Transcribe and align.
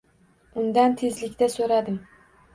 Undan 0.61 0.97
tezlikda 1.03 1.51
so`radim 1.59 2.03